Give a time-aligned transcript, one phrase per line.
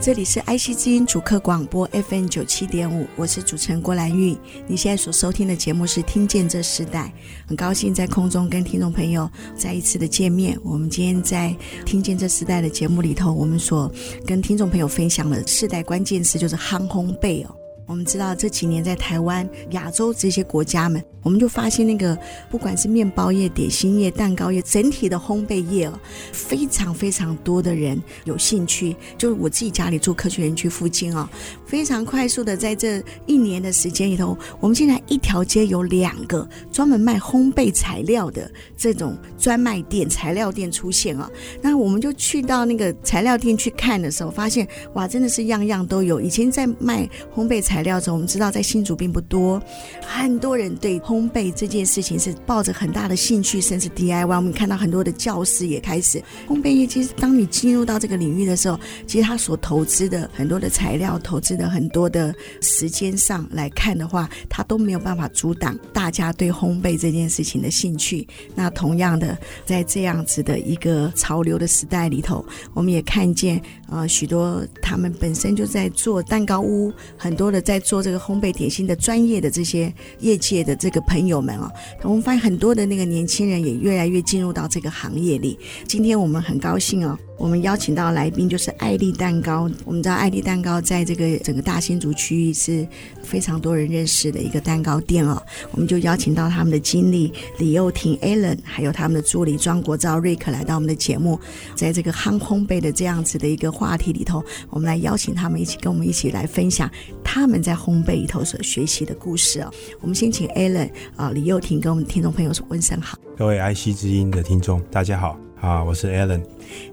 [0.00, 4.34] 这里是爱惜之音主客广播 FM 九七点五，我是主持人郭兰玉。
[4.66, 7.12] 你现在所收听的节目是《听见这世代》，
[7.46, 10.58] 很高兴在空中跟听众朋友再一次的见面。
[10.64, 13.92] 我们今天在《听见这时代》的节目里头，我们所
[14.26, 17.54] 跟听众朋友分享的世代关键词就是夯烘焙哦。
[17.90, 22.16] 我们知道这几年在台湾、亚洲这些国家们，我们就发现那个
[22.48, 25.98] 不管是面包业、点心业、蛋糕业，整体的烘焙业哦，
[26.32, 28.94] 非常非常多的人有兴趣。
[29.18, 31.28] 就是我自己家里住科学园区附近哦，
[31.66, 41.28] 非常快速的在这一年的时间里头，我们现在一条街有两个专门卖烘焙材料的这种专卖店、材料店出现哦。
[41.60, 46.20] 那我们就去到那个材料店去看的时候，发现哇，真的是样样都有。
[46.20, 47.04] 以前在卖
[47.34, 47.79] 烘焙材料。
[47.80, 49.58] 材料中，我们知道在新竹并不多，
[50.02, 54.26] 很多人对烘焙这件事情是抱着很大的兴趣，甚至 DIY。
[54.36, 56.86] 我们看到很多的教师也开始烘焙业。
[56.86, 68.28] 其实，当你进入到这个领域的时候，其实他所投资的很多的材料、投资的很多的时间上来看的话，他都没有办法阻挡大家对烘焙这件事情的兴趣。
[68.54, 72.44] 那同样的，在这样子的一个潮流的时代里头，
[72.74, 73.58] 我们也看见
[73.90, 77.60] 啊许多他们本身就在做蛋糕屋，很多的。
[77.60, 81.70] 在做这个烘焙点心的专业的这些业界的这个朋友们啊，
[82.02, 85.58] 我们发现很多的那个年轻人也越来越进入到这个行业里。
[85.86, 87.16] 今天我们很高兴哦。
[87.40, 89.62] 我们邀请到来宾就是爱丽蛋糕。
[89.86, 92.86] 我们知道爱丽蛋糕在这个整个大新竹区域是
[93.22, 95.42] 非常多人认识的一个蛋糕店哦。
[95.70, 101.40] 我们就邀请到他们的经理李幼廷 Allen，还有他们的助理庄国照瑞克来到我们的节目，
[101.74, 106.90] 在这个夯烘焙的这样子的一个话题里头，我们来邀请他们一起跟我们一起来分享
[107.24, 109.72] 他们在烘焙里头所学习的故事哦。
[110.02, 113.16] 我们先请 Allen 啊李幼廷跟我们听众朋友说问声好。
[113.34, 115.49] 各位爱惜之音的听众，大家好。
[115.60, 116.40] 好，我是 Alan。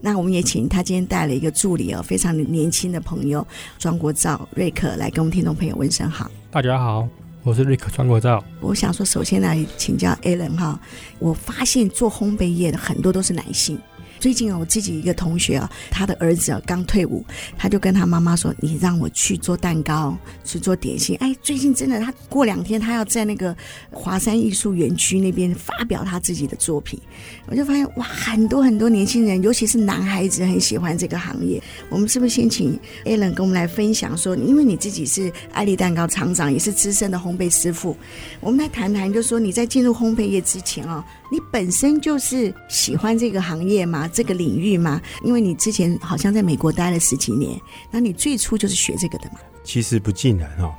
[0.01, 3.47] 那我们也请他今天带了一个助理哦，非常年轻的朋友
[3.79, 6.29] 庄国照瑞克来跟我们听众朋友问声好。
[6.51, 7.07] 大家好，
[7.43, 8.43] 我是瑞克庄国照。
[8.59, 10.77] 我想说，首先来请教 Alan 哈，
[11.19, 13.79] 我发现做烘焙业的很多都是男性。
[14.19, 17.23] 最近啊，我自己一个同学啊，他的儿子啊刚退伍，
[17.57, 23.55] 他就跟他妈妈说：“你让我去做蛋糕，去做点心。”哎，最近真的，他过两天他要在那个
[23.91, 26.99] 华山艺术园区那边发表他自己的作品。
[27.45, 31.61] 我就发现哇，很多很多年轻人，尤其是男孩子很喜欢这个行业。
[31.89, 37.95] 我们是不是先请 Alan 跟我们来分享说，因为你自己是爱丽蛋糕厂长，也是资深的烘焙师傅，
[38.39, 44.07] 我们来谈谈，就说你在进入烘焙业之前啊，你本身就是喜欢这个行业吗？
[44.07, 45.01] 这个领域吗？
[45.23, 47.59] 因为你之前好像在美国待了十几年，
[47.91, 49.39] 那你最初就是学这个的吗？
[49.63, 50.73] 其实不尽然哦。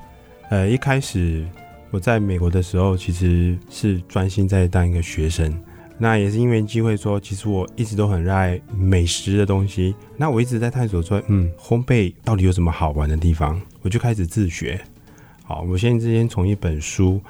[0.50, 1.47] 呃，一开始
[1.91, 5.54] 我在美国的时候，其实是专心在当一个学生。
[6.00, 9.94] 那也是因为机会说，其实我一直都很热爱美食的东西。
[10.16, 13.60] 那我一直在探索说，嗯，烘焙到底有什么好玩的地方？
[13.82, 14.81] 我就开始自学。
[15.42, 17.20] 好，我现在之间从一本书，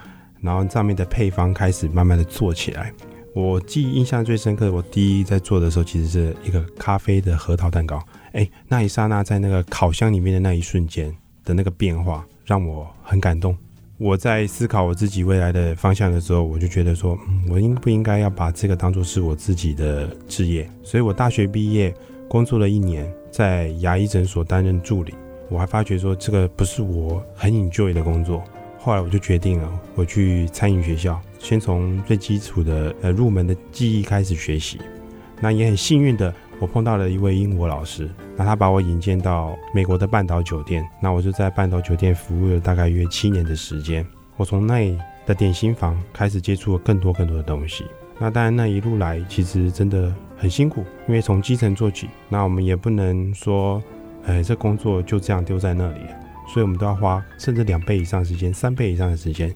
[0.40, 2.92] 然后上面的配方开始慢慢的做起来。
[3.38, 8.04] 我记忆印象最深刻，我第一在做的时候，其实是一个咖啡的核桃蛋糕。
[8.32, 13.56] 哎，那一刹那，在那个烤箱里面的那一瞬间的那个变化，让我很感动。
[13.96, 20.68] 我在思考我自己未来的方向的时候，我就觉得说，嗯，我应不应该要把这个当做是我自己的职业？
[20.82, 21.94] 所以我大学毕业，
[22.28, 25.14] 工作了一年，在牙医诊所担任助理。
[25.48, 28.42] 我还发觉说，这个不是我很 enjoy 的工作。
[28.80, 31.20] 后来我就决定了，我去餐饮学校。
[31.38, 34.78] 先从最基础的呃入门的技艺开始学习，
[35.40, 44.04] 那也很幸运的，我碰到了一位英国老师，那他把我引荐到美国的半岛酒店，那我就在半岛酒店服务了大概约七年的时间。
[44.36, 47.84] 我从那里的点心房开始接触了更多更多的东西。
[48.18, 53.82] 那当然那一路来其实真的很辛苦，因为从基层做起，那我们也不能说，
[54.24, 56.00] 呃，这工作就这样丢在那里，
[56.52, 59.54] 所以我们都要花甚至两倍以上时间，三倍以上的时间。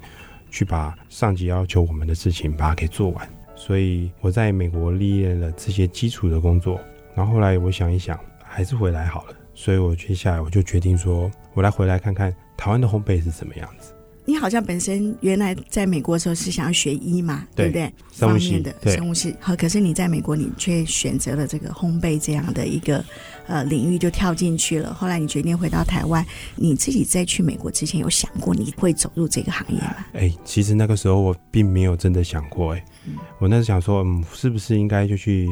[0.52, 6.78] 去把上级要求我们的事情把它给做完，所以我在美国历练了这些基础的工作，
[7.16, 13.94] 然后后来我想一想，还是回来好了，所以我接下来我就决定说，我来回来看看台湾的烘焙是什么样子。
[14.24, 17.94] 你好像本身原来在美国的时候是想要学医嘛，对，对不对？
[18.12, 23.04] 生物系方面的生物系，好，可是你在美国，你却选择了这个烘焙这样的一个
[23.46, 24.94] 呃领域，就跳进去了。
[24.94, 26.24] 后来你决定回到台湾，
[26.54, 29.96] 你自己在去美国之前有想过你会走入这个行业吗？
[30.12, 32.84] 哎，其实那个时候我并没有真的想过，哎，
[33.40, 35.48] 我那时候想说，嗯，是不是应该就去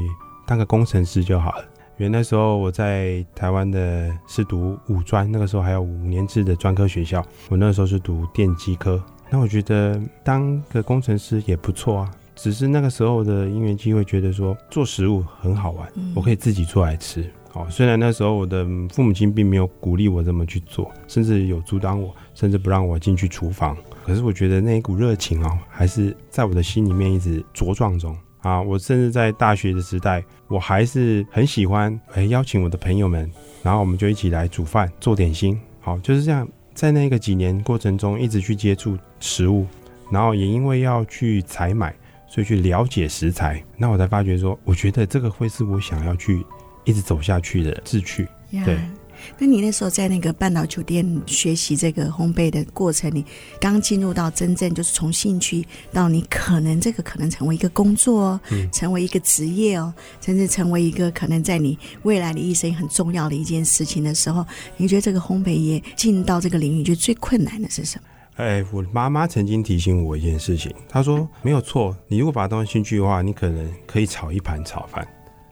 [0.46, 1.64] 当个工程师就好了？
[2.00, 7.22] 因为那时候我在台湾的是读五专，那个时候还有五年制的专科学校。
[7.50, 8.98] 我那时候是读电机科，
[9.28, 12.10] 那我觉得当个工程师也不错啊。
[12.34, 15.86] 只是那个时候的因缘机会，觉得说做食物很好玩，
[16.16, 17.22] 我可以自己做来吃。
[17.52, 18.64] 哦，虽然那时候我的
[18.94, 23.76] 父母亲并没有鼓励我这么去做，甚至有阻挡我，甚至不让我进去厨房。
[24.06, 28.16] 可是我觉得那一股热情哦，还是在我的心里面一直茁壮中。
[28.42, 33.30] 啊，我甚至在大学的时代，我还是很喜欢哎邀请我的朋友们，
[33.62, 35.60] 然后我们就一起来煮饭、做点心。
[35.80, 39.66] 好，就是这样，在那个几年过程中，一直去接触食物，
[40.10, 41.94] 然后也因为要去采买，
[42.26, 46.44] 所以去了解食材，那我才发觉说，我觉得这个会是我想要去
[46.84, 48.26] 一直走下去的志趣。
[48.50, 48.64] Yeah.
[48.64, 48.78] 对。
[49.38, 53.24] 那你那时候在那个半岛酒店学习这个烘焙的过程里，
[53.60, 64.44] 刚进入到真正就是从兴趣到你可能这个可能成为一个工作哦，嗯、成为一个职业哦，甚至成为一个可能在你未来的一生很重要的一件事情的时候，
[64.76, 68.04] 你觉得这个烘焙业进到这个领域，觉得最困难的是什么？
[68.36, 75.06] 哎，我妈妈曾经提醒我一件事情，她说没有错，你如果把它当兴趣的话，你可能可以炒一盘炒饭，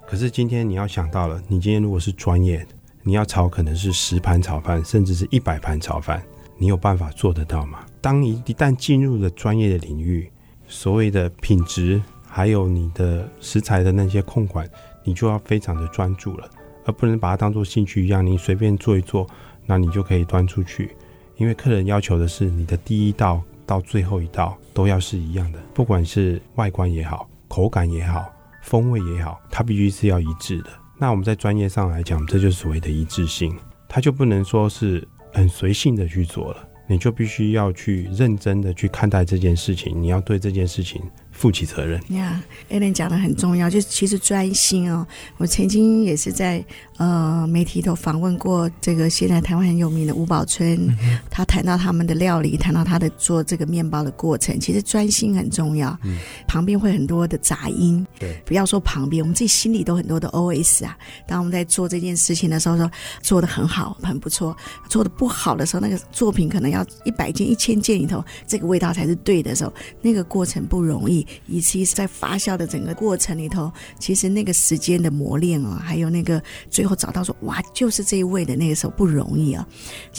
[0.06, 2.69] 可是今天你要想到了，你今天如果是专业的。
[3.09, 6.23] 你要炒可能是十盘炒饭，甚至是一百盘炒饭，
[6.59, 7.79] 你有办法做得到吗？
[8.03, 10.31] 当你一旦进入了专业的领域，
[10.67, 14.69] 所谓的品质，还有你的食材的那些控管，
[15.03, 16.51] 你就要非常的专注了，
[16.85, 19.27] 而不能把它当做兴趣一样，你随便做一做，
[19.65, 20.95] 那你就可以端出去。
[21.37, 30.69] 因为客人要求的是你的第一道到最后一道都要是一样的，不管是外观也好，口感也好，风味也好，它必须是要一致的。
[31.00, 33.56] 那我们在专业上来讲，这就是所谓的一致性，
[33.89, 41.00] 它就不能说是很随性的去做了，你就必须要去认真的去看待这件事情，你要对这件事情
[41.38, 42.00] 负起责任。
[42.08, 45.06] 呀、yeah，Alan 讲的很重要，就是其实专心哦。
[45.37, 46.62] 我曾经也是在
[46.96, 55.96] 呃媒体头访问过这个现在台湾很有名的吴宝春，嗯、他谈到他们的料理，谈到他的做这个面包的过程，其实专心很重要。
[56.02, 56.19] 嗯，
[56.49, 60.99] 旁边会很多的杂音，对，不要说旁边，我们自己心里都很多的 OS 啊。
[61.29, 62.90] 当我们在做这件事情的时候，说
[63.23, 64.52] 做的很好，很不错；
[64.90, 71.25] 做的不好的时候，那个作品可能要一百件、一千件里头，这个味道才是对的时候，那个过程不容易。
[71.47, 79.67] 以及在发酵的整个过程里头，其实那个时间的磨练哦，还有那个最后找到说哇，就是这一位的那个时候不容易啊。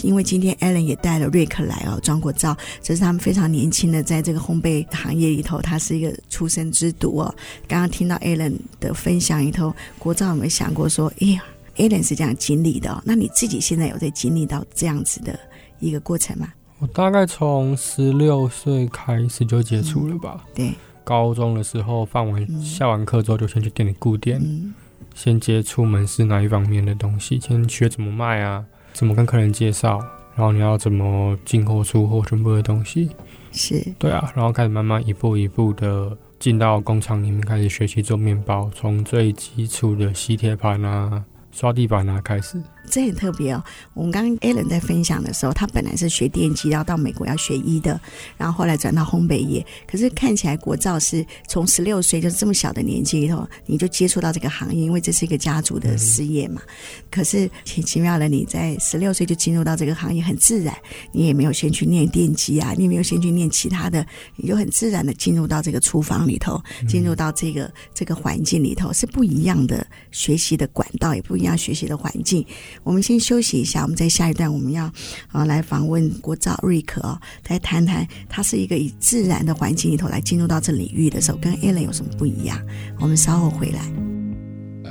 [0.04, 7.36] 因为今天 Alan 也带了瑞克来哦，庄国照，这是他们非常年轻的，在这个烘焙行业里头，他是一个出生之犊哦。
[7.68, 11.44] 刚刚听到 Alan 的分享里头，国照有没有想过说，哎呀
[11.78, 15.40] ，Alan 是这样经历的哦，那你自己现在有在经历到这样子的
[15.80, 16.54] 一个过程吗？
[16.80, 20.74] 我大概从十六岁开始就接触了吧，嗯、对。
[21.10, 24.72] 高中的时候，放完下完课之后，就先去店里顾店，嗯、
[25.16, 28.64] 先接触门市哪一方面的东西，先学怎么卖啊，
[28.94, 29.98] 怎么跟客人介绍，
[30.36, 33.10] 然后你要怎么进货出货，全部的东西，
[33.52, 33.84] 是。
[33.98, 42.62] 对啊，然后开始慢慢一步一步的进到工厂里面，开始学习做面包，从最基础的吸铁盘啊、刷地板啊开始。
[42.90, 43.64] 这很特别哦。
[43.94, 48.00] 我们刚刚 Alan 在分享的时候，他本来是学电机，然后到美国要学医的，
[48.38, 49.66] 然后后来转到烘焙业。
[49.88, 56.62] 可是看起来国造是从十六岁就是这么小的年纪里头，你就接触到这个行业，因为这是一个家族的事业嘛。
[57.12, 60.76] 可是挺奇妙的，你在十六岁就进入到这个行业，很自然，
[61.12, 64.06] 你也没有先去念电机啊，你也没有先去念其他的，
[64.36, 72.46] 你就很自然的进入到这个厨房里头，进入到这个这个环境里头，是不一样的学习的管道，也不一样学习的环境。
[72.84, 74.92] 我们先休息一下，我们在下一段我们要
[75.32, 82.60] 啊来访问国照瑞克哦，来谈谈他是一个以自然的环境里头来进入到这领域的时候，跟 Alan 有什么不一样？
[83.00, 83.80] 我们稍后回来。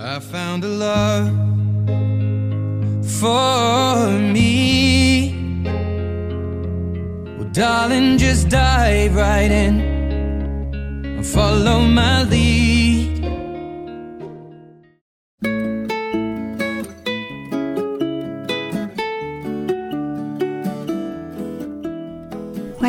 [0.01, 1.33] I found a love
[3.03, 5.35] for me.
[7.37, 9.81] Well, darling, just dive right in
[11.19, 12.78] and follow my lead.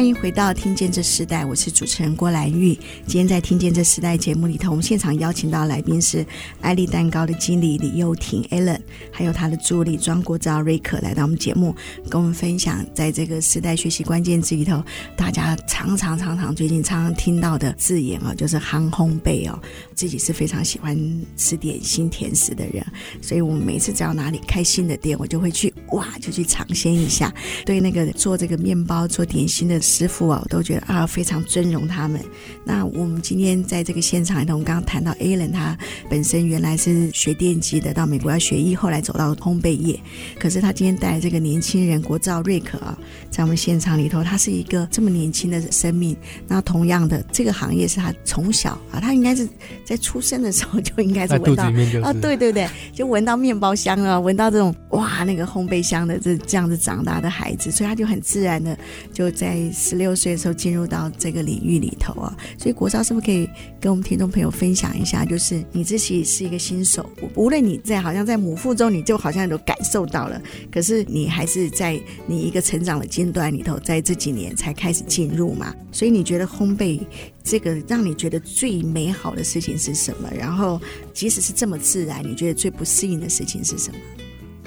[0.10, 2.74] 迎回到《听见这时代》，我是主持人郭兰玉。
[3.06, 6.26] 今天在《听见这时代》节目里头，我们现场邀请到来宾是
[6.62, 8.80] 爱丽蛋糕的经理李幼婷 （Allen），
[9.12, 11.76] 还有他的助理庄国昭瑞克来到我们节目，
[12.10, 14.84] 跟我们分享在这个时代学习关键字里头，
[15.16, 19.62] 大家常常常常最近常常听到的字眼哦，就是烘烘焙哦。
[19.94, 20.98] 自己是非常喜欢
[21.38, 22.84] 吃点心甜食的人，
[23.22, 27.32] 所以我们每次只要哪里开新的店，我就会去哇，就去尝鲜一下。
[27.64, 29.80] 对那个做这个面包、做点心的。
[30.00, 32.22] 师傅啊，我都觉得啊非常尊荣他们。
[32.64, 35.78] 那我们今天在这个现场里头，我们刚刚谈到 Alan，他
[36.10, 40.00] 本身原来是学电机的，到美国要学医，后来走到烘焙业。
[40.40, 42.98] 可是他今天带来这个年轻人国造瑞可啊，
[43.30, 46.16] 在我们现场里头，他是一个这么年轻的生命。
[46.48, 49.46] 那同样的，这个行业是他从小啊，他应该是
[49.84, 51.66] 在出生的时候就应该是闻到
[52.04, 58.78] 啊，对对对，就闻到面包香啊，闻到这种哇那个烘焙香的这这样子长大的孩子，所以他就很自然的
[59.12, 59.60] 就在。
[59.90, 63.50] 十六岁的时候进入到这个领域里头啊，所以国超是不是可以
[63.82, 65.26] 跟我们听众朋友分享一下？
[65.26, 70.40] 就是你自己是一个新手，无论你在好像在母腹中，你就好像都感受到了，
[70.72, 75.74] 可是你还是在你一个成长的阶段里头，在这几年才开始进入嘛。
[75.92, 77.00] 所以你觉得烘焙
[77.44, 80.30] 这个让你觉得最美好的事情是什么？
[80.38, 80.80] 然后
[81.16, 83.98] 即使是这么自然，你觉得最不适应的事情是什么？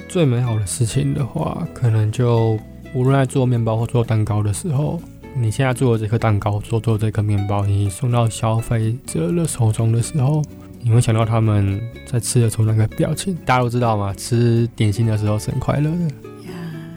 [0.08, 2.58] 最美好的事情的话，可能就。
[2.94, 5.00] 无论在做面包或做蛋糕的时候，
[5.34, 10.42] 你现在做的这颗蛋糕，做做这颗面包，你送到消费者的手中的时候，
[10.80, 13.34] 你会想到他们在吃的时候那个表情。
[13.44, 14.12] 大家都知道吗？
[14.14, 16.31] 吃点心的时候是很快乐的。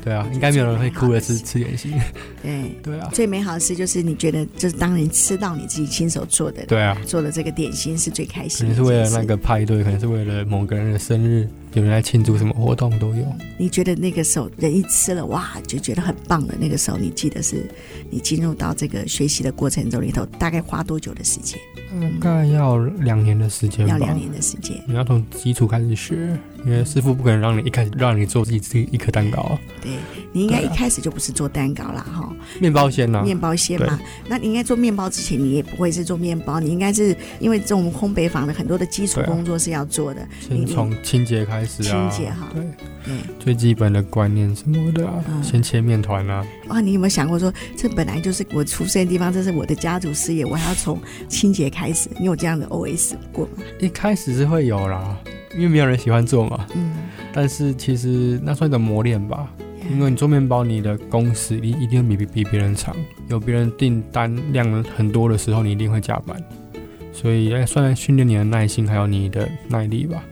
[0.06, 1.92] 对啊，应该没有人会哭着吃吃点心。
[2.44, 8.76] 对 对啊，最美好的事就是你觉得，就是当你吃到你自己亲手做的，对啊，做的这个点心是最开心的。
[8.76, 13.26] 可能是为了那个派对，可能是为了某个人的生日，有人来庆祝什么活动都有。
[13.58, 17.68] 你觉得那个时候人一吃了哇，就觉得很棒的那个时候，你记得是
[18.12, 21.60] 你进入到这个学习的过程中里头，大概花多久的时间？
[21.92, 23.88] 嗯，大概要两年的时间。
[23.88, 24.80] 要两年的时间。
[24.88, 26.16] 你要从基础开始学。
[26.66, 29.92] 因为师傅不可能让你一开始让你做自己自己一颗蛋糕啊，对，
[30.32, 34.00] 你应该一开始就不是做蛋糕啦哈，面包先呐，面包先嘛。
[34.28, 46.46] 那你应该做面包之前，你也不会是做面包，你应该是因为这种烘焙坊的很多的基础工作是要做的，先从清洁开始啊，清洁哈，对，最基本的观念什么的啊，先切面团啊。
[46.70, 52.10] 哇，你有没有想过说，这本来就是我出生的地方，这是我的家族事业，我还要从清洁开始？
[52.20, 53.64] 你有这样的 OS 过吗？
[53.80, 55.16] 一开始是会有啦。
[55.56, 56.94] 因为没有人喜欢做嘛，嗯，
[57.34, 59.50] 但是其实那算一种磨练吧。
[59.88, 62.96] 因为你做面包，你的工时一一定会比比别人长。
[63.28, 66.36] 有别人订单量很多的时候，你一定会加班，
[67.14, 70.24] 所以哎算训练你的耐心还有你的耐力吧。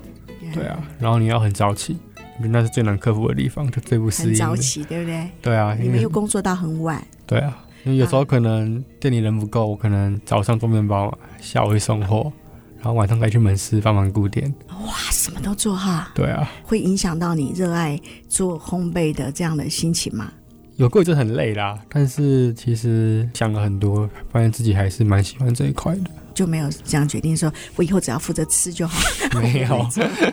[0.51, 1.95] 对啊，然后你要很早起，
[2.39, 4.29] 我觉得那是最难克服的地方，就最不适应。
[4.29, 5.29] 很早起，对不对？
[5.39, 6.99] 对啊，因为又工作到很晚。
[7.27, 12.33] 对啊，因为有时候可能店里人不够，我可能早上做面包，下午会送货。
[12.83, 14.53] 然后晚上再去门市帮忙顾店，
[14.85, 16.11] 哇，什么都做哈。
[16.13, 17.97] 对啊，会影响到你热爱
[18.27, 20.29] 做烘焙的这样的心情吗？
[20.75, 26.01] 有过就很累啦，但是其实想了很多，发现自己还是蛮喜欢这一块的，
[26.33, 28.99] 就没有这样决定说，我以后只要负责吃就好。
[29.39, 29.87] 没有，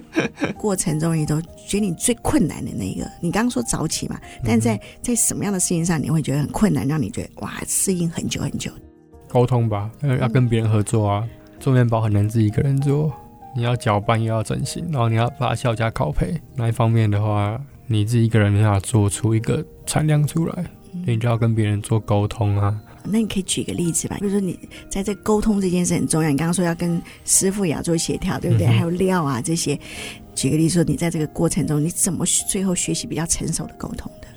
[0.59, 8.73] 过程中你都觉得你最困难的那个，你刚刚说早起嘛，但在在什么样的事情上你会觉得很困难，让你觉得哇，适应很久很久？
[9.29, 9.89] 沟通吧，
[10.21, 11.25] 要跟别人合作啊。
[11.61, 13.13] 做面包很难自己一个人做，
[13.55, 16.35] 你要搅拌又要整形，然后你要发酵加烤焙。
[16.57, 20.65] 那一方面的话，你自己一个人没办法做出一个产量出来，
[20.95, 22.81] 嗯、你就要跟别人做沟通啊。
[23.05, 26.31] 那你可以举个例子吧，比如说你在这沟通这件事很重要。
[26.31, 28.67] 你刚刚说要跟师傅也要做协调，对不对？
[28.67, 29.79] 嗯、还有料啊这些。
[30.35, 34.29] 举个例子说，你在这个过程中，你怎么最后学习比较成熟的沟通的？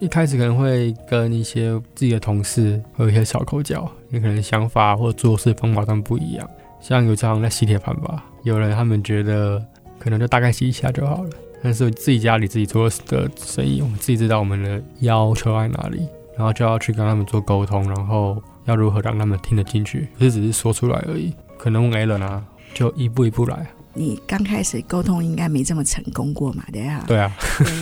[0.00, 6.48] 一开始可能会跟一些自己的同事会有一些小口角，你可能想法或做事方法上不一样。
[6.82, 9.64] 像有常在吸铁盘吧，有人他们觉得
[10.00, 11.30] 可能就大概吸一下就好了，
[11.62, 21.32] 但是自己家里自己做的生意，我们自己知道我们的要求在哪里，然后就要去跟他们做沟通，然后要如何让他们听得进去，不是只是说出来而已。
[21.56, 23.64] 可能问 Alan 啊，就一步一步来。
[23.94, 27.04] 你刚开始沟通应该没这么成功过嘛，对啊？
[27.06, 27.30] 对啊。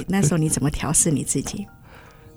[0.06, 1.66] 那时候你怎么调试你自己？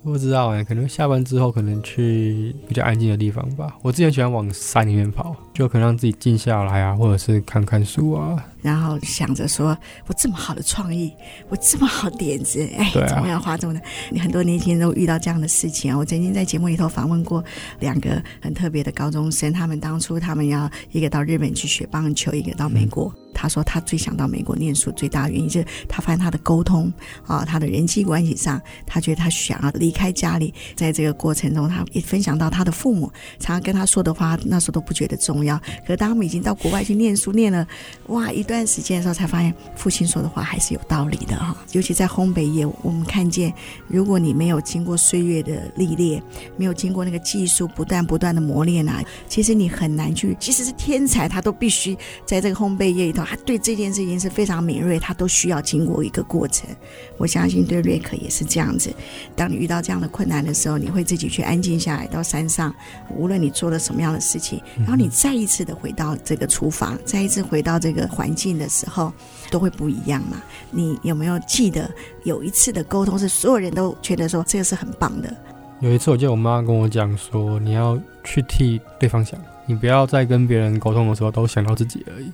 [0.03, 3.75] 不知道哎、可能下班之后可能去比较安静的地方吧。
[3.81, 9.77] 我之前喜欢往山里面跑，就可能让自己静下来啊，或者是看看书啊，然后想着说，
[10.07, 11.13] 我这么好的创意，
[11.49, 13.81] 我这么好点子，哎，啊、怎么样花这么的？
[14.09, 15.97] 你很多年轻人都遇到这样的事情啊。
[15.97, 17.43] 我曾经在节目里头访问过
[17.79, 23.13] 两个很特别的高中生，他们当初他们要一个到日本去学棒球，一个到美国。
[23.15, 26.93] 嗯他说他最想到美国念书，最大的原因就是他发现他的沟通
[27.25, 30.53] 啊，他的人际关系上，他觉得他想要离开家里。
[30.75, 35.57] 在这个过程中，他也分享到他的父母常常跟他说的话，那时候都不觉得重要。
[35.81, 37.67] 可是当他们已经到国外去念书，念了
[38.07, 41.55] 哇一段段时间的时候，才发现父亲说的话还是有道理的哈。
[41.71, 43.53] 尤其在烘焙业，我们看见，
[43.87, 46.21] 如果你没有经过岁月的历练，
[46.55, 53.23] 没有经过那个技术不断不断的磨练啊，其实你很难去，即使是天才，他都必须在这个烘焙业里头。
[53.23, 56.69] 他对这件事情是非常敏锐，他都需要经过一个过程。
[57.17, 58.93] 我相信对瑞克也是这样子。
[59.35, 62.73] 当你遇到这样的困难的时候，你会自己去安静下来，到山上，
[63.15, 69.13] 无论你做了什么样的事情，然后你再一次的回到这个厨房，再一次回到这个环境的时候，
[69.51, 70.41] 都会不一样嘛。
[70.71, 71.89] 你有没有记得
[72.23, 75.31] 有一次的沟通是所有人都觉得说这个是很棒的？
[75.79, 82.31] 有一次，我记得我妈跟我讲说，你要去替对方想，你不要在跟别人沟通的时候都想到自己而已。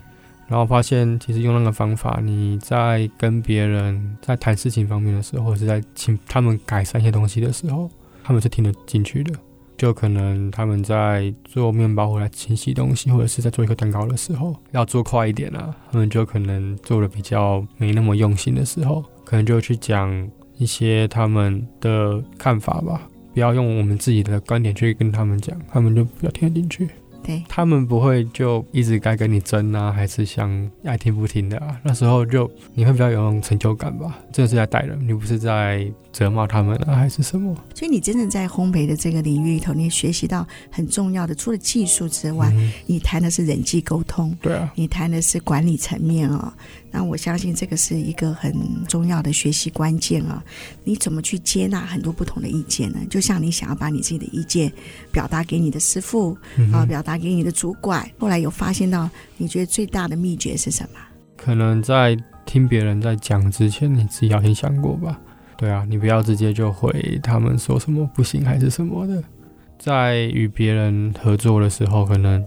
[0.48, 7.90] 然后发现，其实用那个方法，你在跟别人在谈事情方面的时候，或者是在请他们改善一些东西的时候，
[8.24, 9.34] 他们是听得进去的。
[9.80, 15.74] 就可能他们在做面包或者清洗东西，或者是在做一个蛋糕的时候，要做快一点啊。
[15.90, 23.08] 他们就可能做的比较没那么用心的时候，可能就去讲一些他们的看法吧。
[23.34, 26.90] 不要用我们自己的观点去跟他们讲，他们就比较听得进去。
[27.30, 30.50] 对，他们不会就一直该跟你争啊，还是想
[30.84, 31.80] 爱听不听的啊？
[31.84, 34.18] 那时候就你会比较有那种成就感吧？
[34.34, 37.56] 这是在带人，你不是在责骂他们啊，还是什么？
[37.76, 46.89] 所以你真正在烘焙的这个领域里头，你学习到很重要的，除了技术之外，嗯、你谈的是人际沟通，对啊，你谈的是管理层面啊、哦。
[46.92, 48.54] 那我相信这个是一个很
[48.88, 50.44] 重要的学习关键啊！
[50.84, 53.00] 你怎么去接纳很多不同的意见呢？
[53.10, 54.72] 就像你想要把你自己的意见
[55.12, 56.38] 表达给你的师傅
[56.74, 61.00] 啊，表达给你的主管，后来有发现到你觉得最大的秘诀是什么？
[61.38, 65.20] 可能在听别人在讲之前，你自己要先想过吧？
[65.56, 69.24] 对啊，你不要直接就回他们说什么不行还是什么的。
[69.78, 72.44] 在与别人合作的时候，可能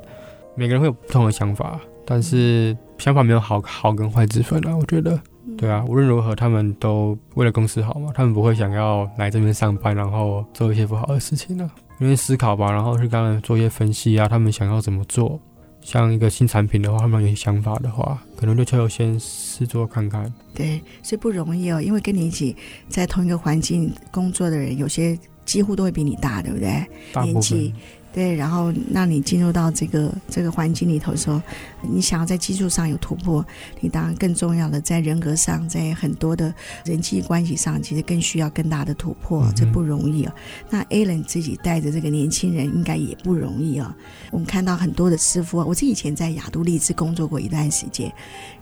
[0.55, 2.77] 每个人会有不同的想法，但是。
[2.99, 5.21] 想法没有好好跟坏之分啊，我觉得，
[5.59, 11.75] 对啊，无论如何，他们都为了公司好嘛，他们不会想要来这边上班，然后做一些不好的事情呢、啊。
[11.99, 15.41] 因为思考吧，然后去跟他们做一些分析啊，他们想要怎么做。
[15.81, 20.33] 像一个新产品的话，他们有些想法的话，可能就就先试做看看。
[20.55, 22.55] 对，所以不容易哦，因为跟你一起
[22.89, 26.87] 在同一个环境工作的人，有些几乎都会比你大，对不对？
[27.25, 27.75] 年纪。
[28.13, 31.41] 对，然后让你进入到这个这个环境里头的时候，
[31.81, 33.45] 你想要在技术上有突破，
[33.81, 36.53] 你当然更重要的在人格上，在很多的
[36.85, 40.35] 人际关系上，其实更需要更大的突破，这不容易啊。
[40.69, 43.97] 那 Alan 自己带着这个年轻人，应该也不容易啊。
[44.31, 48.13] 我们看到很多的师傅啊，我自己以前在亚都丽致工作过一段时间，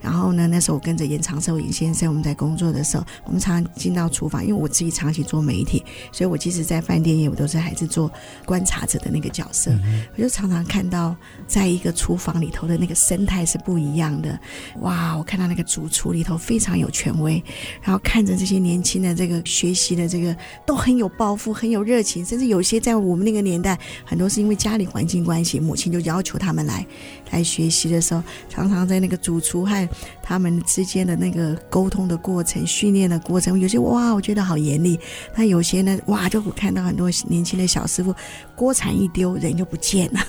[0.01, 5.83] 然后呢，那时候我跟着严长寿严先生，我们在工作的时候，我们常常进到厨房，因为我自己长期做媒体，
[6.13, 8.09] 所以我即使在饭店业，我都是还是做
[8.45, 9.73] 观察者的那个角色，
[10.17, 14.39] 我就常常看到，在一个厨房里头的那个生态是不一样的。
[14.81, 17.43] 哇，我看到那个主厨里头非常有权威，
[17.81, 26.87] 然后看着这些年轻的这个学习的这个都很有抱负，很有热情，甚至有些在我们那个年代，很多是因为家里环境关系，母亲就要求他们来
[27.31, 29.89] 来学习的时候，常常在那个主厨和
[30.23, 34.99] 他们之间的那个沟通的过程、训练的过程，有些哇，我觉得好严厉；
[35.35, 38.15] 那有些呢，哇，就看到很多年轻的小师傅，
[38.55, 40.21] 锅铲一丢，人就不见了。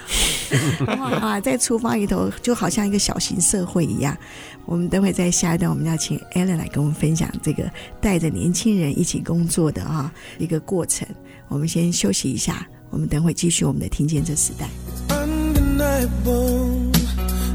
[1.22, 4.18] 哇，在厨房里头就好像一个小型社会一样。
[4.66, 11.08] 我们等会在下一段，我们要请 Allen 来跟我们分享这个带着年轻人一起工作的啊一个过程。
[11.48, 14.70] 我们先休息一下，我们等会继续我们的听见这时代。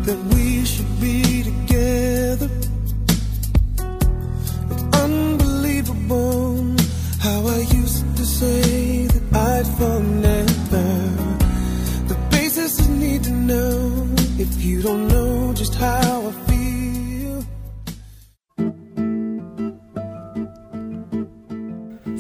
[0.07, 1.26] that we should be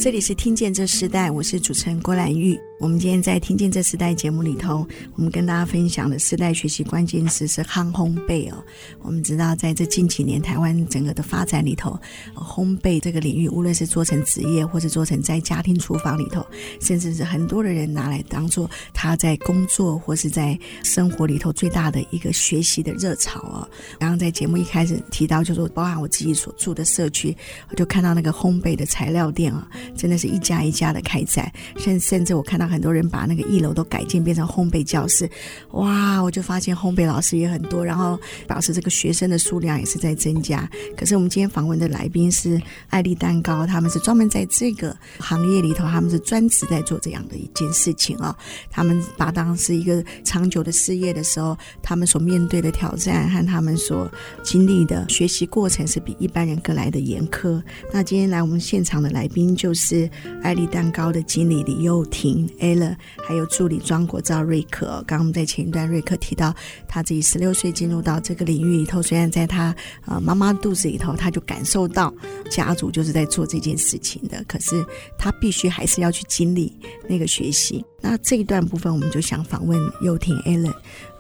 [0.07, 2.57] 这里是听见这时代，我是主持人郭兰玉。
[2.79, 8.62] 我们今天在听见这时代节目里头，我们跟大家分享的时代学习关键词是夯烘焙哦。
[9.01, 11.99] 我们知道，在这近几年台湾整个的发展里头，
[12.37, 16.47] 烘焙这个领域，无论是做成职业，或是做成在家庭厨房里头，
[16.81, 23.69] 甚至是很多的人拿来当做他在工作或是在生活里头最大的一个学习的热潮哦。
[23.99, 27.35] 刚刚在节目一开始提到，就是包含我自己所住的社区，
[27.71, 29.66] 我就看到那个烘焙的材料店啊，
[29.97, 32.67] 真的是一家一家的开在，甚甚至我看到。
[32.67, 35.31] 很多人把那个一楼都改建变成烘焙教室，
[35.71, 36.21] 哇！
[36.21, 40.69] 我就发现烘焙老师也很多，然后表示这个学生的数量也是在增加。
[40.97, 48.37] 可是我们今天访问的来宾是爱丽蛋糕，他们是专门在这个行业里头，他们是专职在做这样的一件事情啊、
[48.69, 54.11] 他们把当时一个长久的事业的时候，他们所面对的挑战和他们所
[54.43, 57.63] 经历的学习过程是比一般人更来的严苛。
[57.93, 60.11] 那今天来我们现场的来宾就是是
[60.42, 62.51] 爱丽蛋糕的经理李幼婷。
[62.59, 66.53] a l a 还有助理庄国照瑞克，刚刚在前一段瑞克提到，
[66.88, 69.75] 他自己十六岁进入到这个领域里头，虽然在他
[70.07, 72.12] 呃妈妈肚子里头，他就感受到
[72.51, 74.85] 家族就是在做这件事情的，可是
[75.16, 76.77] 他必须还是要去经历
[77.09, 77.85] 那个学习。
[78.09, 80.73] 那这一段部分，我们就想访问幼婷 Allen，。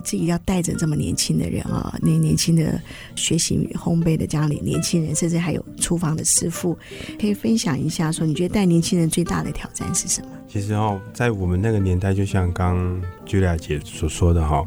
[0.04, 2.80] 自己要带着这么年轻的人啊，那年轻的
[3.16, 6.78] 学习烘焙的家里年轻人，甚至还有厨房的师傅，
[7.20, 10.28] 可以分享一下，说你觉得带年轻人最大的挑战是什么？
[10.46, 14.64] 其实哦，在我们那个年代，就像刚 Julia 姐所说的哈，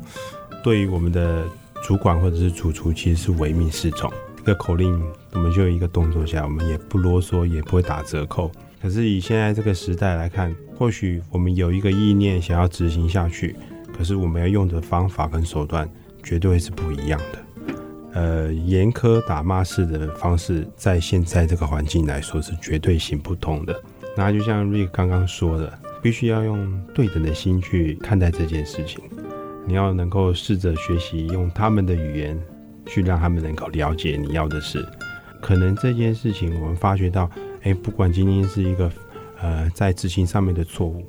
[0.62, 1.45] 对于我们的
[1.82, 4.12] 主管或者是主厨，其实是唯命是从。
[4.36, 5.01] 这个口令，
[5.32, 8.51] 我们就一个动作下，我们也不啰嗦，也不会打折扣。
[8.82, 13.56] 可是以现在这个时代来看，或许我们有一个意念想要执行下去。
[13.92, 15.89] 可是我们要用的方法跟手段
[16.24, 17.74] 绝对是不一样的，
[18.13, 23.78] 呃，严苛打骂式的方式，在现在这个环境来说是绝对行不通的。
[24.15, 29.04] 那就像瑞刚刚说的，必须要用对等的心去看待这件事情。
[29.68, 32.39] 你要能够试着学习用他们的语言
[32.86, 34.88] 去让他们能够了解你要的事。
[35.42, 37.30] 可能这件事情我们发觉到，
[37.63, 38.91] 哎，不管今天是一个
[39.41, 41.06] 呃在执行上面的错误，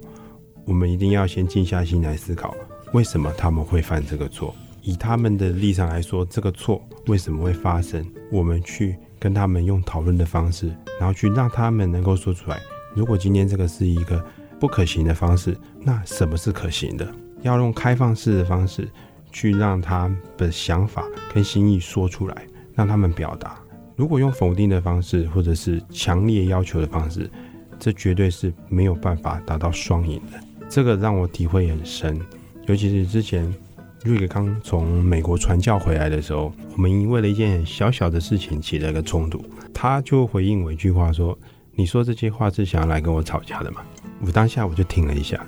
[0.65, 2.55] 我们一定要先静下心来思考。
[2.93, 4.55] 为什么他们会犯这个错？
[4.83, 8.05] 以他们的立场来说，这个错为什么会发生？
[8.33, 12.59] 我们去跟他们用讨论的方式，然后去让他们能够说出来。
[12.95, 14.25] 如果今天这个是一个
[14.59, 17.07] 不可行的方式，那什么是可行的？
[17.43, 18.89] 要用开放式的方式
[19.31, 23.60] 去让他的想法跟心意说出来，让他们表达。
[24.01, 27.31] 如果用否定的方式，或者是强烈要求的方式，
[27.79, 30.41] 这绝对是没有办法达到双赢的。
[30.71, 32.19] 这个让我体会很深。
[32.67, 33.55] 尤其是之前
[34.03, 41.39] 瑞克刚从美国传教回来的时候，我们因为了一件小小的事情起了一个冲突，他就回应我一句话说
[41.77, 43.83] ：“你说这些话是想要来跟我吵架的吗？”
[44.25, 45.47] 我当下我就停了一下，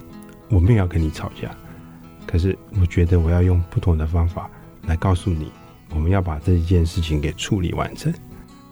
[0.51, 1.51] 我没有要跟你吵架，
[2.27, 4.51] 可是我觉得我要用不同的方法
[4.83, 5.51] 来告诉你，
[5.95, 8.13] 我们要把这一件事情给处理完成。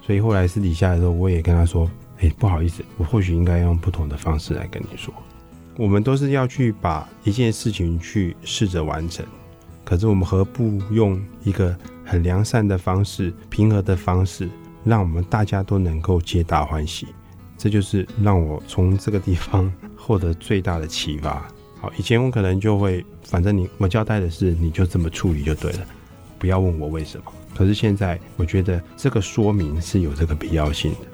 [0.03, 1.89] 所以后来私底下的时候，我也跟他说
[2.21, 5.13] ：“哎，不好意思，我或许应该用不同的方式来跟你说。”
[5.77, 9.25] 我们都是要去把一件事情去试着完成，
[9.85, 14.49] 可是我们何不用一个很良善的方式、平和的方式，
[14.85, 17.07] 让我们大家都能够皆大欢喜？
[17.57, 21.47] 这就是让我从这个地方 获得最大的启发。
[21.81, 25.87] 好，以前我可能就会，反正你我交代的事，你就这么处理就对了，
[26.39, 27.33] 不要问我为什么。
[27.55, 31.07] 可是现在，我觉得这个说明是有这个必要性的，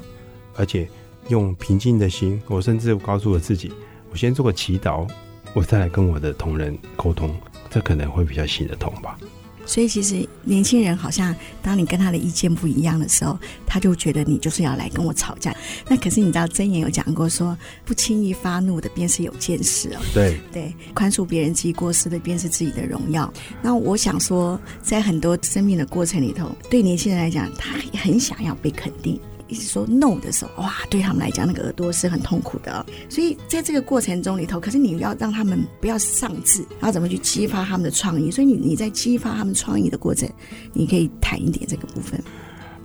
[0.57, 0.89] 而且
[1.29, 3.73] 用平静的心，我甚至告诉我自己。
[4.11, 5.09] 我先做个祈祷，
[5.55, 7.35] 我再来跟我的同仁沟通，
[7.69, 9.19] 这可能会比较行得通吧。
[9.67, 15.55] 所以，其实年轻人好像，当你跟他的意见不一样的时候，他就觉得你就是要来跟我吵架。
[15.89, 20.01] 那可是你知道，箴言有讲过说，不轻易发怒的便是有见识哦。
[20.15, 23.31] 对对，宽恕别人自己过失的便是自己的荣耀。
[23.61, 29.21] 那我想说，在很多生命的过程里头，对年轻人来讲，他很想要被肯定。
[29.49, 32.85] 一直说 no 的时候，哇，对他们来讲，那个耳朵是很痛苦的。
[33.09, 38.31] 所以在这个过程中里头，可是你要让他们不要丧志，然后怎么去激发他们的创意？
[38.31, 40.29] 所以你你在激发他们创意的过程，
[40.73, 42.23] 你可以谈一点这个部分。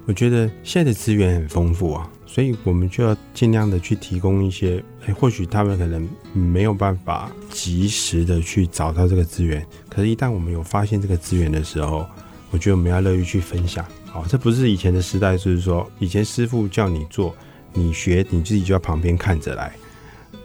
[0.05, 12.03] 我觉得现在的资源很丰富啊，所以我们就要尽量的去提供一些，哎，或许他们可能没有办法及时的去找到这个资源，可是，一旦我们有发现这个资源的时候，
[12.49, 13.85] 我觉得我们要乐于去分享。
[14.13, 17.35] 哦，这不是以前的时代，就是说以前师傅叫你做，
[17.73, 19.73] 你学你自己就要旁边看着来。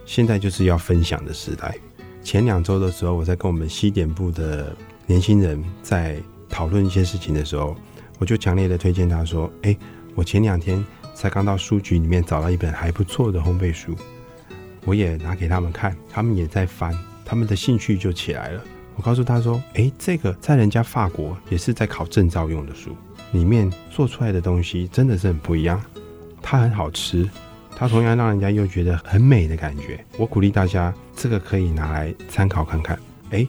[0.05, 1.77] 现在就是要分享的时代。
[2.23, 4.75] 前两周的时候，我在跟我们西点部的
[5.07, 6.17] 年轻人在
[6.49, 7.77] 讨论一些事情的时候，
[8.19, 9.77] 我就强烈的推荐他说：“哎，
[10.15, 13.97] 我前两天才刚到书局里面找到一本还不错的烘焙书，
[14.85, 18.63] 我也拿给他们看，他们也在翻，他们的兴趣就起来了。
[18.95, 22.97] 我告诉他说：“诶，这个在人家法国也是在考证照用的书，
[23.33, 25.81] 里面做出来的东西真的是很不一样，
[26.43, 27.29] 它很好吃，
[27.75, 30.03] 它同样让人家又觉得很美的感觉。
[30.17, 32.99] 我鼓励大家，这个可以拿来参考看看。
[33.31, 33.49] 诶，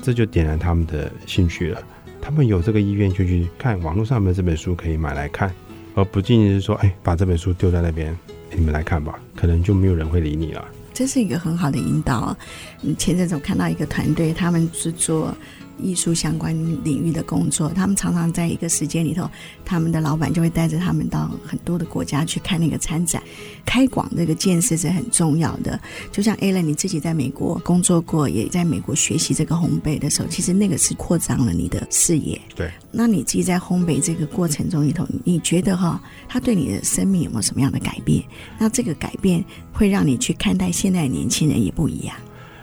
[0.00, 1.82] 这就点燃他们的兴趣了。
[2.20, 5.52] 他们有这个意愿，就去看网络上面这本书可以买来看，
[5.94, 8.16] 而不仅仅是说，诶，把这本书丢在那边。”
[8.56, 10.64] 你们来看吧，可能就没有人会理你了。
[10.92, 12.36] 这是一个很好的引导。
[12.80, 15.36] 你前阵子我看到一个团队，他们是做。
[15.78, 19.28] 艺术相关领域的工作，他们常常在一个时间里头，
[19.64, 23.22] 他们的老板就会带着他们到很多的国家去看那个参展，
[23.64, 25.78] 开广这个见识是很重要的。
[26.12, 32.40] 就像 Alan 你自己在美国工作过，也在美国学习这个烘焙的时候，其实那个是扩张了你的视野。
[32.54, 38.22] 对，那你自己在烘焙这个过程中里头，你觉得哈，它对你的生命有没有什么样的改变？
[38.58, 42.14] 那这个改变会让你去看待现在的年轻人也不一样。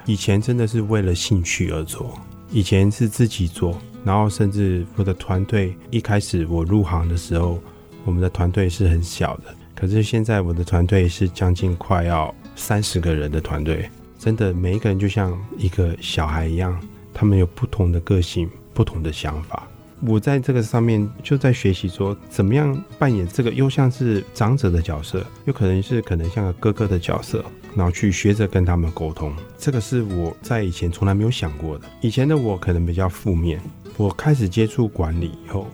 [0.05, 2.19] 以前真的是为了兴趣而做。
[2.53, 7.57] 以前是自己做，然后甚至我的团队一开始我入行的时候，
[8.03, 9.43] 我们的团队是很小的。
[9.73, 16.77] 可是现在我的团队是将近快要三十个人的团队，真的每一个人就像一个小孩一样，
[17.13, 19.65] 他们有不同的个性、不同的想法。
[20.05, 27.45] 我在这个上面就在学习说，怎么样扮演这个又像是长者的角色，又可能是可能像个哥哥的角色。
[27.75, 31.87] 然后去学着跟他们沟通，这个是我在以前从来没有想过的。
[32.01, 33.61] 以前的我可能比较负面，
[33.97, 35.67] 我开始接触管理以后，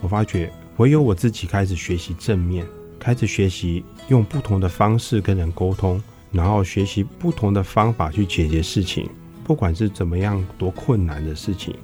[0.00, 2.66] 我发觉唯有我自己开始学习正面，
[2.98, 9.08] 开始学习用不同的方式跟人沟通，然后学习不同的方法去解决事情，
[9.44, 11.74] 不管是怎么样多困难的事情，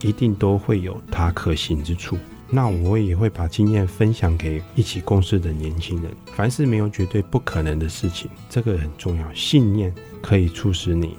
[0.00, 2.16] 一定都会有它可行之处。
[2.50, 6.10] 那我也会把经验分享给一起共事的年轻人。
[6.34, 9.34] 凡事没有绝对不可能的事情，这个很重要。
[9.34, 11.14] 信念可以促使你，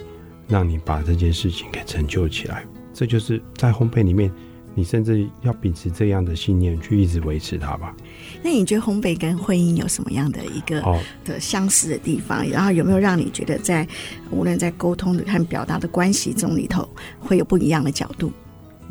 [0.48, 2.66] 让你把这件事情给成就起来。
[2.94, 4.32] 这就是在烘焙里面，
[4.74, 7.96] 你甚至要秉持这样的信念去一直维持它吧。
[8.42, 10.84] 那你觉得烘焙跟婚姻有什么样的一个
[11.24, 12.44] 的相似的地方？
[12.50, 13.88] 然后有没有让你觉得在
[14.32, 16.90] 无论在沟通的和表达的关系中里头，
[17.20, 18.32] 会有不一样的角度？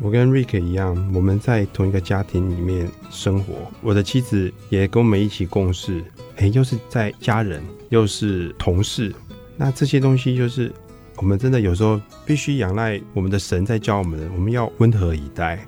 [0.01, 3.69] 我跟 Rick 一样，我们在同一个家庭里面生活。
[3.81, 6.01] 我的妻子也跟我们一起共事，
[6.37, 9.13] 哎，又是在家人，又是同事。
[9.57, 10.71] 那这些东西就是
[11.17, 14.31] 我们真的有时候必须仰赖我们的神在教我们。
[14.33, 15.65] 我们要温和以待，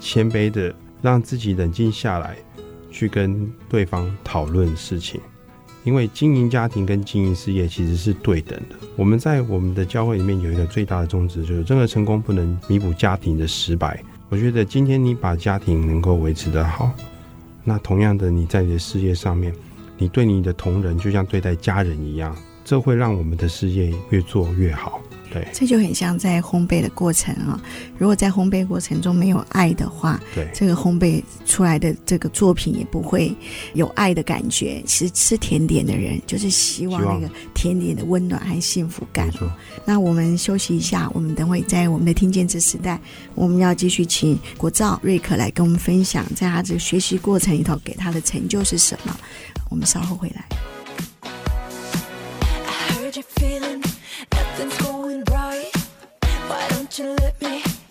[0.00, 2.38] 谦卑的让自己冷静下来，
[2.90, 5.20] 去跟对方讨论事情。
[5.84, 8.76] 因为经营家庭跟经营事业其实是对等的。
[8.96, 14.02] 我们在我们的教会里面有一个最大的宗旨，就是任何成功不能弥补家庭的失败。
[14.30, 16.90] 我觉得今天你把家庭能够维持得好，
[17.62, 19.54] 那同样的你在你的事业上面，
[19.98, 25.00] 你对你的同仁就像对待家人一样，这会让我们的事业越做越好。
[25.34, 27.60] 对，这就很像在烘焙的过程啊。
[27.98, 33.34] 如果在烘焙过程中没有爱的话，对，这个烘焙出来的这个作品也不会
[33.72, 34.80] 有爱的感觉。
[34.86, 39.28] 其实吃甜点的人就是希望那个甜点的温暖和幸福感。
[39.84, 43.00] 那我们休息一下，我们等会在我们的听见这时代，
[43.34, 49.18] 我们要继续请国造瑞克来跟我们分享，在他这个学习过程里头给他的成就是什么。
[49.68, 50.73] 我们稍后回来。
[56.98, 57.83] you let me?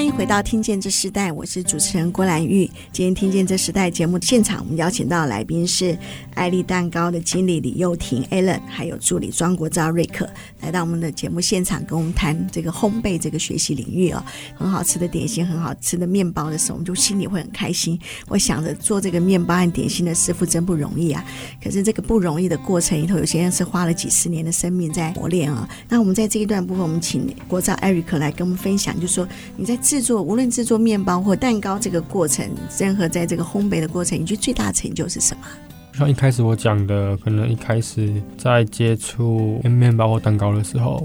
[0.00, 2.64] 欢迎回到《听见这时代》，我是主持人郭兰玉。
[2.90, 5.94] 今天《听见这时代》节目的现场，我们邀请到的来宾是
[6.32, 10.26] 爱丽蛋糕的经理李幼廷 Alan，还有助理庄国造瑞克，
[10.62, 14.24] 来到我们的节目现场，跟我们谈这个烘焙这个学习领域哦。
[14.54, 18.00] 很好吃的点心，很好吃的面包的时候，我们就心里会很开心。
[18.26, 21.22] 我想着做这个面包和点心的师傅真不容易啊！
[21.62, 25.68] 可是这个不容易的过程里头，有些人是花了几十年的生命在磨练啊。
[25.90, 29.78] 那我们在这一段部分，我们请国造 Eric 来跟我们分享，就是说你在。
[29.90, 32.48] 制作无论制作面包或蛋糕这个过程，
[32.78, 35.42] 任何在这个烘焙的过程，你觉得最大成就是什么？
[35.94, 41.02] 像一开始我讲的，可能一开始在接触面包或蛋糕的时候，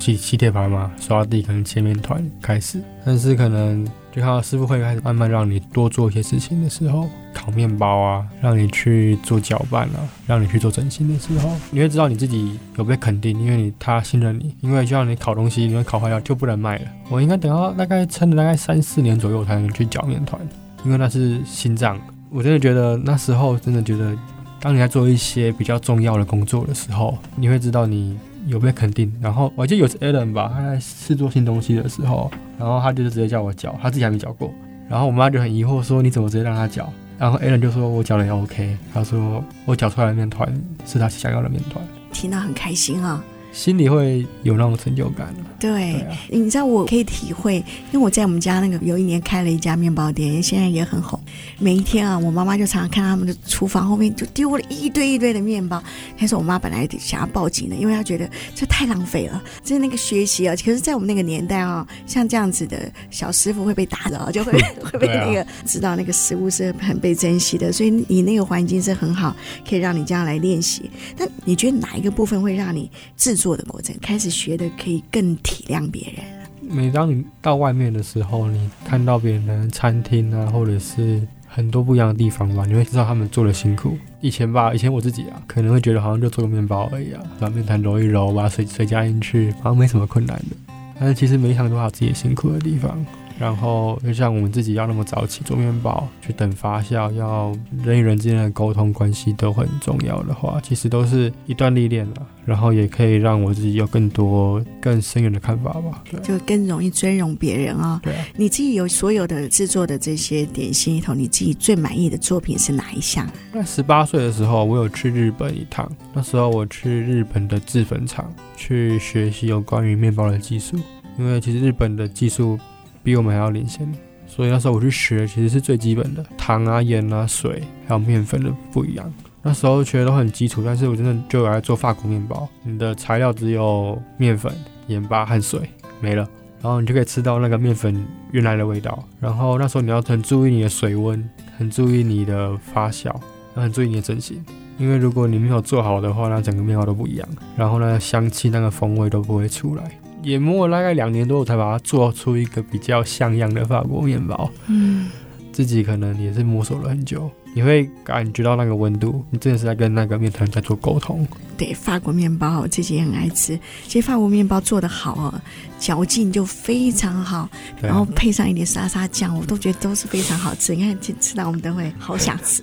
[0.00, 3.86] 起起铁盘嘛，刷地，可能切面团开始，但是可能。
[4.16, 14.54] 就看到师傅会开始慢慢让你多做一些事情的时候，烤面包啊，让你去做搅拌啊，让你去做整形的时候，你会知道你自己有被肯定，因为你他信任你。
[14.62, 16.86] 因为就像你烤东西，你会烤坏了就不能卖了。
[17.10, 20.40] 我应该等到大概撑了大概三四年左右才能去搅面团，
[20.82, 22.00] 因为那是心脏。
[22.30, 24.16] 我真的觉得那时候真的觉得，
[24.58, 28.18] 当你在做一些比较重要的工作的时候，你会知道你。
[28.46, 34.52] 有被肯定，然后我记得有次 Alan 吧，他在试做新东西的时候，然后他就是直接叫我搅，他自己还没搅过，
[34.88, 40.48] 然后我妈就很疑惑说：“你怎么直接让他搅？”然后 Alan 就说：“我搅的也 OK。”他说：“我搅出来的面团
[40.86, 43.24] 是他想要的面团。”听到很开心啊。
[43.52, 45.34] 心里会有那种成就感。
[45.58, 47.56] 对，对啊，你知道我可以体会，
[47.90, 51.18] 因为我在我们家那个有一年开了一家面包店，现在也很红。
[51.58, 55.82] 每一天啊，我妈妈就常常看到他们的厨房后面就丢了一堆一堆的面包。
[56.16, 59.42] 开始我妈本来想要报警的，因为她觉得这太浪费了。
[59.64, 64.52] 就是那个学习啊，可是在我们那个年代啊，像这样子的小师傅会被打的， 就会
[64.84, 69.34] 会被那个知道那个食物是很被珍惜的，所以你那个环境是很好，
[69.68, 70.90] 可以让你这样来练习。
[71.16, 73.56] 那你觉得哪一个部分会让你制作？
[73.56, 76.35] 的过程开始学的可以更体谅别人。
[76.68, 83.96] 每当你到外面的时候，你看到别人的餐厅啊，或者是很多不一样的地方吧，你会知道他们做的辛苦。
[84.20, 90.74] 以前吧，以前我自己啊，可能会觉得好像就做个面包而已啊，把面团揉一揉，把水水加进去，好像没什么困难的。
[90.98, 93.04] 但是其实每一项都有自己辛苦的地方。
[93.38, 102.26] 然后，就像我们自己要那么早起做面包，去等发酵，要人与人之间的沟通关系都很重要的话，其实都是一段历练了。
[102.46, 108.00] 然后也可以让我自己有更多更深远的看法吧，就更容易尊重别人啊、哦。
[108.04, 113.28] 对，你自己有所有的制作的这些点心里头，你自己最满意的作品是哪一项？
[113.52, 120.78] 在十八岁的时候，我有去日本一趟，那时候我去日本的制粉厂去学习有关于面包的技术，
[121.18, 122.58] 因为其实日本的技术。
[123.06, 123.88] 比我们还要领先，
[124.26, 129.14] 所以那时候我去学，其实是最基本的糖啊、盐啊、水还有面粉的不一样。
[129.42, 134.52] 那时候学的都很基础，但是我真的就来做法国面包，你的材料只有面粉、
[134.88, 136.28] 盐巴和水没了，
[136.60, 139.00] 然后你就可以吃到那个面粉原来的味道。
[139.20, 143.14] 然后那时候你要很注意你的水温，很注意你的发酵，
[143.54, 144.44] 很注意你的整形，
[144.78, 149.88] 因为如果你没有做好的话，那整个面包都不一样，然后呢，香气那个风味都不会出来。
[150.26, 154.50] 也摸了大概两年多，我才把它做出一个比较像样的法国面包。
[154.66, 155.08] 嗯，
[155.52, 157.30] 自己可能也是摸索了很久。
[157.54, 161.24] 你会感觉到那个温度，你真的是在跟那个面团在做沟通。
[161.56, 163.58] 对，法国面包我自己也很爱吃。
[163.86, 165.42] 其实法国面包做的好啊，
[165.78, 170.74] 嚼劲就非常好，啊，然后配上一点沙沙酱，我都觉得都是非常好吃。
[170.74, 172.62] 你看，吃到我们都会好想吃。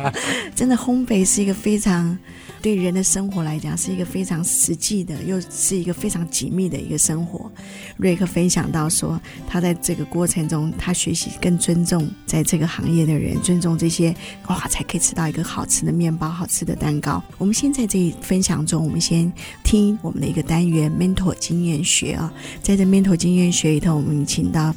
[0.56, 2.18] 真的，烘焙是一个非常。
[2.62, 7.50] 对人的生活来讲，是一个非常实际的，又是一个非常紧密的一个生活。
[7.96, 14.14] 瑞克分享到说，他在这个过程中，他学习更尊重在这个行业的人，尊重这些
[14.46, 17.20] 哇，才可以吃到一个好吃的面包、好吃的蛋糕。
[17.36, 19.30] 我们先在这一分享中，我们先
[19.64, 24.72] 听我们的一个单元 “mentor 经验学”啊，在这 “mentor 经验学”里头，我们请到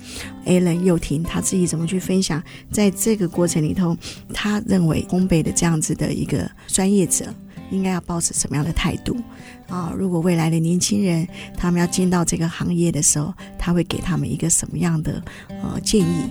[0.48, 3.95] Alan 又听他自己怎么去分享，在这个过程里头，
[4.34, 7.32] 他认为烘焙的这样子的一个专业者。
[7.71, 9.17] 应该要保持什么样的态度
[9.67, 9.91] 啊？
[9.95, 16.30] 如果未来的年轻人他们要进到这个行业的时候，他会给他们一个什么样的呃建议？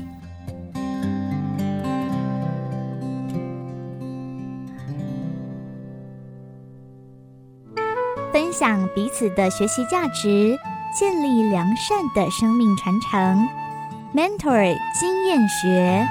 [8.33, 10.59] 分享彼此的学习价值，
[10.99, 13.49] 建立良善的生命传承
[14.15, 16.07] ，Mentor 经验学。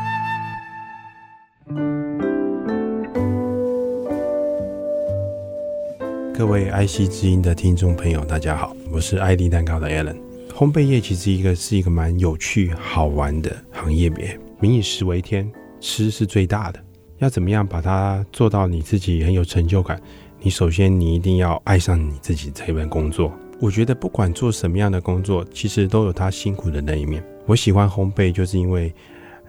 [6.36, 10.18] 各位爱惜之音的听众朋友，大家好，我是爱丽蛋糕的 Alan。
[10.52, 16.84] 烘焙业其实一个是一个蛮有趣好玩的行业别，民以食为天，吃是最大的。
[17.20, 20.02] 要怎么样把它做到你自己很有成就感？
[20.40, 23.32] 你首先你一定要爱上你自己这份工作。
[23.60, 27.24] 我觉得不管做什么样的工作，其实都有它辛苦的那一面。
[27.46, 28.92] 我喜欢烘焙，就是因为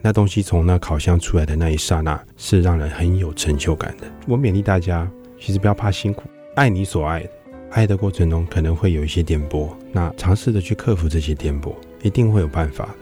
[0.02, 4.04] 那东西从那烤箱出来的那一刹那，是让人很有成就感的。
[4.28, 6.24] 我勉励大家，其实不要怕辛苦。
[6.54, 7.30] 爱你所爱的，
[7.70, 12.94] 爱的过程中可能会有一些颠簸，那尝试着去克服这些颠簸，一定会有办法的。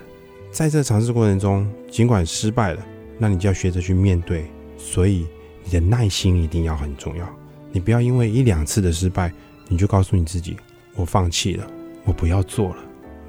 [0.50, 2.82] 在这尝试过程中，尽管失败了，
[3.18, 4.46] 那你就要学着去面对。
[4.78, 5.26] 所以
[5.64, 7.28] 你的耐心一定要很重要。
[7.70, 9.30] 你不要因为一两次的失败，
[9.68, 10.56] 你就告诉你自己，
[10.94, 11.66] 我放弃了，
[12.04, 12.76] 我不要做了。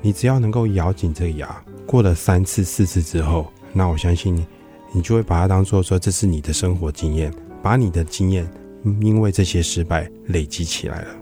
[0.01, 4.47] 你只要能够咬紧这个牙，过了三次、四次之后，那我相信你，
[4.93, 8.49] 你就会把它当做说这是你的生活经验，把你的经验。
[9.02, 11.15] 因为这些失败累积起来了，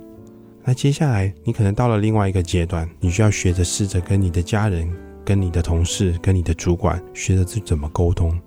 [0.63, 4.91] 那接下来你可能到了另外一个阶段，你需要学着试着跟你的家人、
[5.23, 8.39] 跟你的同事、跟你的主管学着怎么沟通，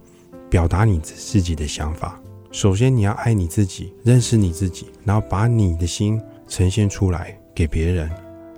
[0.51, 2.21] 表达你自己的想法。
[2.51, 8.09] 首先你要爱你自己，认识你自己，然后把你的心呈现出来给别人，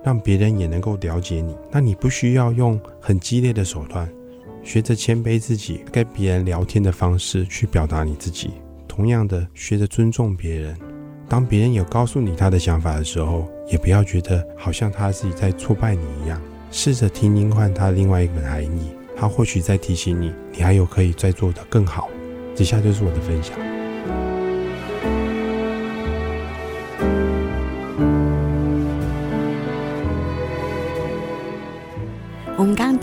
[0.05, 1.57] 让别人也能够了解你。
[1.71, 4.07] 那你不需要用很激烈的手段，
[4.63, 8.51] 学着谦卑自己，跟别人聊天的方式去表达你自己。
[8.87, 10.77] 同样的，学着尊重别人。
[11.29, 16.41] 当别人有告诉你他的想法的时候，也不要觉得好像他自己在挫败你一样。
[16.71, 22.09] 试着听听看他另外一个含义，他或许在提醒你，你还有可以再做的更好。
[22.57, 23.57] 以下就是我的分享。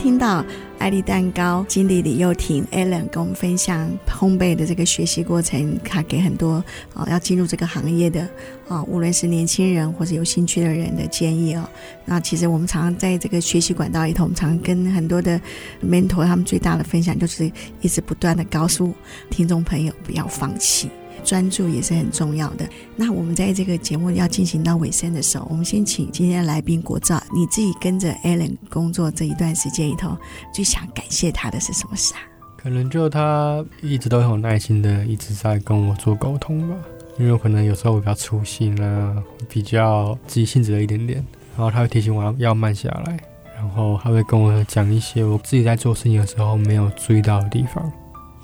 [0.03, 0.45] 听到
[0.79, 6.61] 爱丽蛋糕经理李幼婷 Ellen 跟我们分享烘焙的这个学习过程，他给很多
[6.93, 8.27] 哦要进入这个行业的
[8.67, 11.65] 哦，无论是年轻人或者有兴趣的人的建议哦。
[12.03, 15.39] 那其实我们常常在这个学习管道里头，我们常常跟很多的
[15.81, 17.49] mentor 他们最大的分享就是
[17.79, 18.93] 一直不断的告诉
[19.29, 20.89] 听众朋友不要放弃。
[21.23, 22.67] 专注也是很重要的。
[22.95, 30.17] 那我们在这个节目要进行到尾声的时候，我们先请今天的来宾国照，你自己跟着 Alan 工作这一段时间里头，
[30.53, 32.19] 最想感谢他的是什么事啊？
[32.57, 36.75] 可能就他一直都很耐心的一直在跟我做沟通吧。
[37.19, 39.15] 因为可能有时候我比较粗心啊，
[39.47, 41.23] 比较急性子了一点点，
[41.55, 43.19] 然后他会提醒我要要慢下来，
[43.55, 47.91] 然后他会跟我讲一些我自己在做事情的时候没有注意到的地方。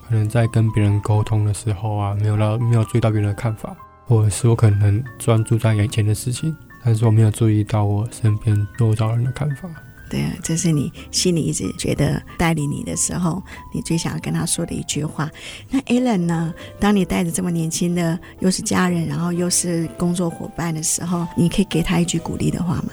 [0.10, 3.76] 可能在跟别人沟通的时候啊，没有到没有注意到别人的看法，
[4.08, 9.70] 或者是我可能专注在眼前的事情，但是我没有注意到我身边多少人的看法。
[10.10, 15.30] 对啊，这是你心里一直觉得带领你的时候，你最想要跟他说的一句话。
[15.70, 16.52] 那 Alan 呢？
[16.80, 22.86] 当你带着这么年轻的，又是家人，然后又是工作伙伴的时候，你可以给他一句鼓励的话吗？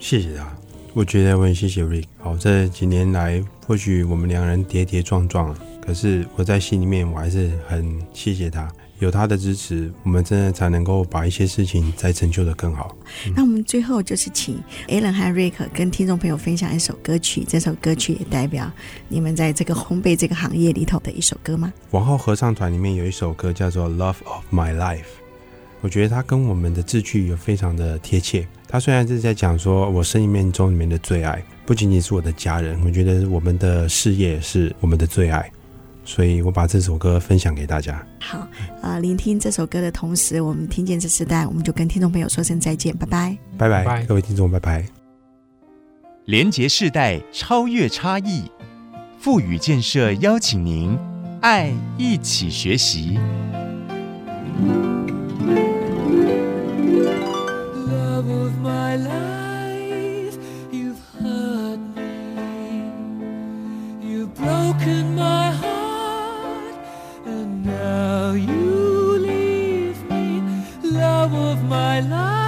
[0.00, 0.52] 谢谢他，
[0.92, 2.06] 我觉得我很谢谢 Rick。
[2.18, 5.56] 好，这几年来，或许我们两人跌跌撞撞。
[5.84, 8.66] 可是我在心里面，我还是很谢谢他，
[9.00, 12.96] 有他的支持，我们真的才能够把一些事情再成就的更好。
[13.26, 13.34] 嗯。
[13.36, 14.58] 那我们最后就是请
[14.88, 18.72] Alan 和 Rick 跟听众朋友分享一首歌曲，这首歌曲也代表
[19.08, 21.70] 你们在这个烘焙这个行业里头的一首歌吗？
[21.90, 25.00] 王后合唱团里面有一首歌叫做《Love of My Life》，
[25.82, 28.48] 我觉得它跟我们的志趣有非常的贴切。
[28.66, 35.52] 它虽然是在讲说我生命中里面的最爱，不仅仅是我的家人，我觉得我们的事业是我们的最爱。
[36.04, 38.04] 所以我把这首歌分享给大家。
[38.20, 38.46] 好，
[38.82, 44.84] 啊，聆听这首歌的同时，我们听见这时代，我们就跟听众朋友说声再见，拜拜，拜拜，各位听众，拜拜。
[46.26, 48.44] 连接世代，超越差异，
[49.18, 50.98] 赋予建设，邀请您，
[51.40, 53.18] 爱一起学习。
[57.86, 59.24] Love of my life.
[64.34, 65.13] broken
[71.74, 72.43] my love.